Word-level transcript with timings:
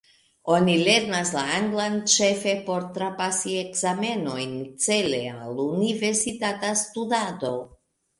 Oni 0.51 0.75
lernas 0.85 1.31
la 1.33 1.41
anglan 1.57 1.97
ĉefe 2.13 2.55
por 2.69 2.87
trapasi 2.95 3.53
ekzamenojn 3.65 4.55
cele 4.87 5.19
al 5.35 5.61
universitata 5.67 6.73
studado. 6.83 7.53